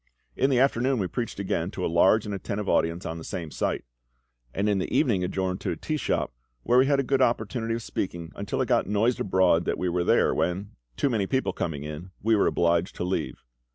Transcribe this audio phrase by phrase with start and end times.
[0.35, 3.51] In the afternoon we preached again to a large and attentive audience on the same
[3.51, 3.85] site;
[4.51, 7.75] and in the evening adjourned to a tea shop, where we had a good opportunity
[7.75, 11.53] of speaking until it got noised abroad that we were there, when, too many people
[11.53, 13.43] coming in, we were obliged to leave.